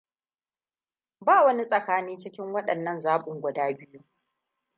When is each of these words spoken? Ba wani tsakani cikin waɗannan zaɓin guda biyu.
Ba 1.19 1.43
wani 1.45 1.65
tsakani 1.67 2.17
cikin 2.17 2.53
waɗannan 2.53 2.99
zaɓin 3.01 3.41
guda 3.41 3.71
biyu. 3.73 4.03